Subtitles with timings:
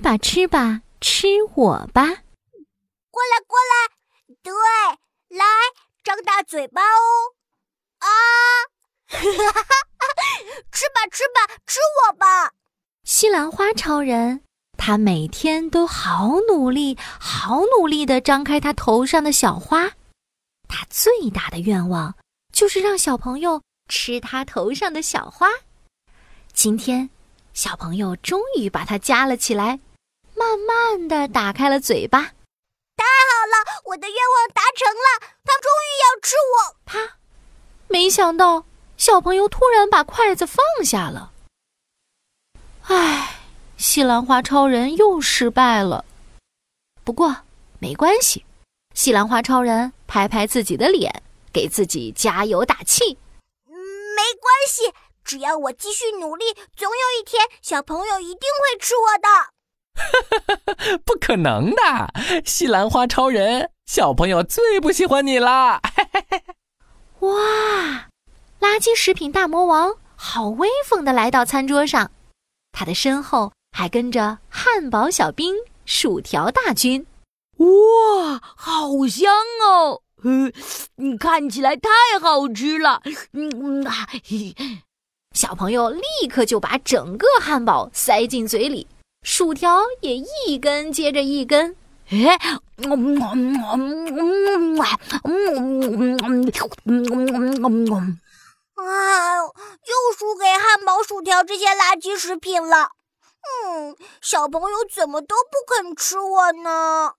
[0.00, 2.06] 吃吧吃吧吃我吧！
[3.10, 3.74] 过来过来，
[4.42, 4.50] 对，
[5.36, 5.44] 来
[6.02, 7.34] 张大嘴巴哦！
[7.98, 8.08] 啊，
[10.72, 11.78] 吃吧吃吧吃
[12.08, 12.52] 我吧！
[13.04, 14.42] 西兰花超人，
[14.78, 19.90] 他每天都好努力，好努力的张开他头上的小花。
[20.66, 22.14] 他最大的愿望
[22.54, 25.46] 就是让小朋友吃他头上的小花。
[26.54, 27.10] 今天，
[27.52, 29.78] 小朋友终于把它夹了起来，
[30.40, 32.22] 慢慢的打开了嘴巴。
[32.96, 36.76] 太好了，我的愿望达成了，他终于要吃我。
[36.86, 37.18] 他
[37.88, 38.64] 没想到，
[38.96, 41.32] 小朋友突然把筷子放下了。
[42.84, 43.40] 唉，
[43.76, 46.06] 西兰花超人又失败了。
[47.04, 47.36] 不过
[47.78, 48.46] 没关系，
[48.94, 51.22] 西兰花超人拍拍自己的脸，
[51.52, 53.18] 给自己加油打气。
[53.66, 59.28] 没关系，只要我继续努力，总有一天小朋友一定会吃我的。
[61.04, 65.80] 不可能的，西兰花超人，小朋友最不喜欢你啦！
[67.20, 67.30] 哇，
[68.60, 72.10] 垃圾食品大魔王好威风的来到餐桌上。
[72.72, 77.06] 他的身后还跟着汉堡小兵、薯条大军。
[77.58, 79.32] 哇，好香
[79.68, 80.02] 哦！
[80.22, 80.52] 嗯，
[80.96, 83.02] 你看起来太好吃了。
[83.32, 84.08] 嗯啊，
[85.34, 88.86] 小朋友立刻就把整个汉堡塞进嘴里，
[89.22, 91.76] 薯条也一根接着一根。
[92.10, 92.38] 哎，
[92.78, 96.18] 嗯嗯嗯嗯嗯
[97.28, 98.18] 嗯嗯
[98.74, 99.42] 啊！
[99.42, 102.90] 又输给汉堡、薯条这些垃圾食品了。
[103.66, 107.12] 嗯，小朋友怎么都不肯吃我呢？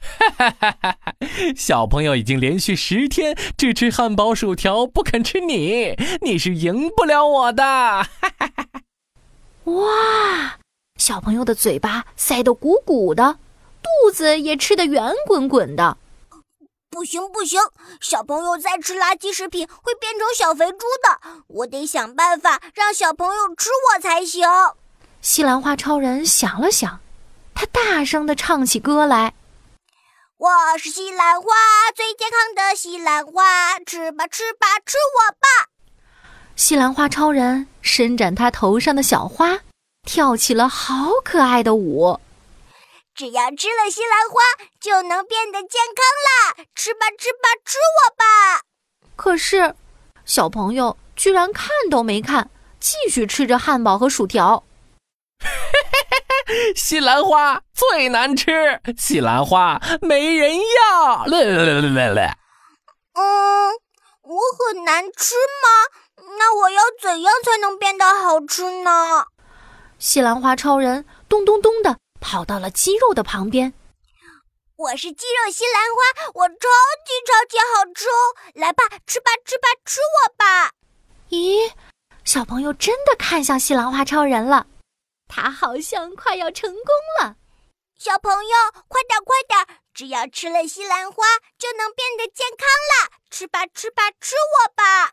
[0.00, 1.14] 哈哈哈哈哈！
[1.56, 7.64] 小朋友已经连续十天只吃汉堡、薯条，不肯吃你，你是赢不了我的。
[7.64, 8.80] 哈哈哈哈
[9.64, 10.58] 哇！
[10.98, 13.38] 小朋友的嘴巴塞得鼓鼓的，
[13.82, 15.98] 肚子也吃得圆滚滚的。
[16.88, 17.60] 不行不行，
[18.00, 21.42] 小朋友再吃垃圾食品会变成小肥猪的。
[21.48, 24.48] 我得想办法让小朋友吃我才行。
[25.20, 27.00] 西兰花超人想了想，
[27.54, 29.34] 他大声的唱起歌来
[30.38, 31.48] ：“我是西兰花，
[31.96, 35.70] 最健康的西兰花，吃吧吃吧吃我吧！”
[36.54, 39.58] 西兰花超人伸展他头上的小花，
[40.04, 42.20] 跳起了好可爱的舞。
[43.14, 44.42] 只要吃了西兰花，
[44.80, 46.64] 就能变得健康啦！
[46.74, 48.60] 吃吧，吃吧，吃我吧！
[49.14, 49.74] 可是，
[50.24, 52.50] 小朋友居然看都没看，
[52.80, 54.64] 继续吃着汉堡和薯条。
[56.74, 61.24] 西兰花最难吃，西兰花没人要。
[61.26, 62.38] 来来来来来！
[63.14, 63.70] 嗯，
[64.22, 66.26] 我很难吃吗？
[66.36, 69.26] 那我要怎样才能变得好吃呢？
[69.98, 71.96] 西兰花超人咚咚咚的。
[72.20, 73.74] 跑到了鸡肉的旁边。
[74.76, 76.54] 我是鸡肉西兰花，我超
[77.04, 78.34] 级超级好吃哦！
[78.54, 80.72] 来吧，吃吧，吃吧，吃我吧！
[81.28, 81.70] 咦，
[82.24, 84.66] 小朋友真的看向西兰花超人了，
[85.28, 86.82] 他好像快要成功
[87.20, 87.36] 了。
[87.98, 89.78] 小朋友，快点快点！
[89.92, 91.24] 只要吃了西兰花，
[91.58, 93.18] 就能变得健康了。
[93.30, 94.34] 吃吧，吃吧，吃
[94.64, 95.12] 我吧！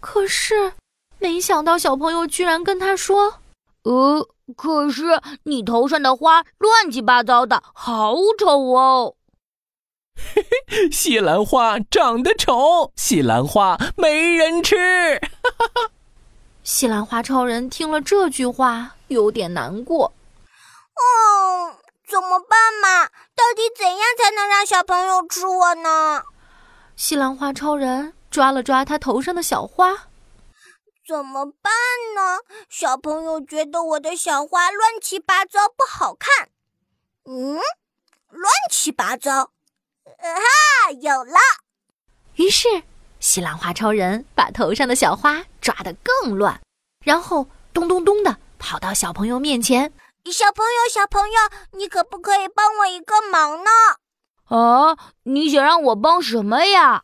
[0.00, 0.74] 可是，
[1.18, 3.41] 没想到小朋友居然跟他说
[3.84, 9.14] ：“呃。”可是你头上的花乱七八糟的，好丑哦！
[10.14, 15.18] 嘿嘿，西兰花长得丑，西兰花没人吃。
[15.18, 15.90] 哈哈哈！
[16.62, 20.04] 西兰花超人听了这句话，有点难过。
[20.04, 21.72] 哦，
[22.06, 23.06] 怎么办嘛？
[23.34, 26.22] 到底怎样才能让小朋友吃我呢？
[26.94, 30.08] 西兰花超人抓了抓他头上的小花。
[31.06, 31.72] 怎么办
[32.14, 32.40] 呢？
[32.68, 36.50] 小朋友觉得我的小花乱七八糟不好看。
[37.24, 37.58] 嗯，
[38.28, 39.50] 乱七八糟。
[40.04, 41.38] 哈，有了。
[42.36, 42.84] 于是，
[43.18, 46.60] 西兰花超人把头上的小花抓得更乱，
[47.04, 49.92] 然后咚咚咚的跑到小朋友面前。
[50.26, 51.38] 小朋友，小朋友，
[51.72, 53.70] 你可不可以帮我一个忙呢？
[54.44, 57.02] 啊，你想让我帮什么呀？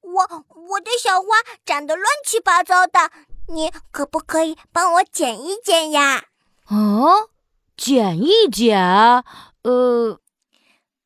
[0.00, 1.26] 我我的小花
[1.66, 3.10] 长得乱七八糟的。
[3.48, 6.24] 你可不可以帮我剪一剪呀？
[6.68, 7.30] 哦，
[7.76, 8.78] 剪一剪，
[9.62, 10.20] 呃，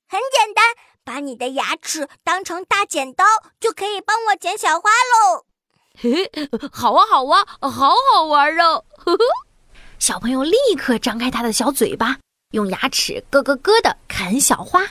[0.08, 0.64] 很简单，
[1.04, 3.24] 把你的牙齿当成大剪刀，
[3.60, 5.44] 就可以帮我剪小花喽。
[5.96, 6.30] 嘿，
[6.72, 8.84] 好啊，好啊，好好玩哦！
[8.96, 9.18] 呵呵，
[9.98, 12.18] 小朋友立刻张开他的小嘴巴，
[12.50, 14.88] 用牙齿咯咯咯的啃小花。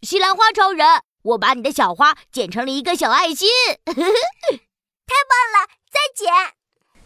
[0.00, 3.48] 西兰花超人，我把你的小花剪成了一个小爱心。
[3.84, 3.92] 太
[5.28, 5.71] 棒了。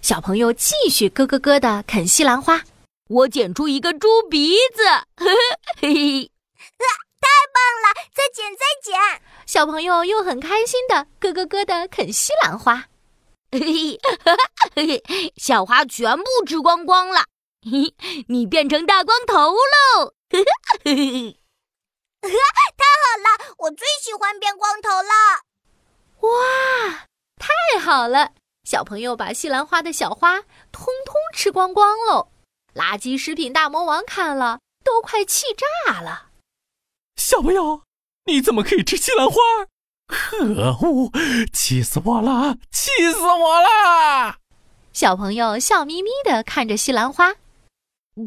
[0.07, 2.63] 小朋友继续咯咯咯的啃西兰花，
[3.09, 4.85] 我剪出一个猪鼻子，
[5.17, 5.27] 嘿
[5.81, 6.31] 嘿，
[7.19, 7.93] 太棒了！
[8.15, 9.21] 再剪，再剪。
[9.47, 12.85] 小朋友又很开心的咯咯咯的啃西兰花。
[13.51, 13.99] 嘿
[14.77, 15.03] 嘿，
[15.39, 17.25] 小花全部吃光光了。
[17.69, 17.93] 嘿，
[18.31, 20.15] 你变成大光头喽！
[20.31, 20.45] 嘿
[20.85, 21.37] 嘿，
[22.23, 25.43] 太好了，我最喜欢变光头了。
[26.21, 27.09] 哇，
[27.41, 28.31] 太好了！
[28.67, 30.41] 小朋友把西兰花的小花
[30.73, 32.31] 通通吃光光喽。
[32.75, 35.47] 垃圾食品大魔王看了都快气
[35.87, 36.31] 炸了。
[37.15, 37.83] 小朋友，
[38.25, 39.37] 你怎么可以吃西兰花？
[40.09, 40.45] 可
[40.85, 41.13] 恶！
[41.53, 42.57] 气死我了！
[42.73, 44.39] 气死我了！
[44.93, 47.37] 小朋友笑眯眯的看着西兰花，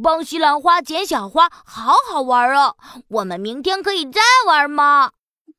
[0.02, 2.78] 帮西兰花捡小花，好好玩哦！
[3.10, 5.12] 我们明天可以再玩吗？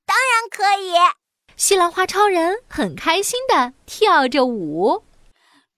[0.06, 0.94] 当然可以。
[1.61, 5.05] 西兰花超人很开心的跳着舞。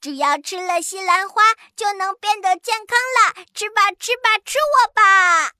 [0.00, 1.42] 只要吃了西兰花，
[1.74, 3.44] 就能变得健康了。
[3.52, 5.50] 吃吧，吃吧，吃我吧！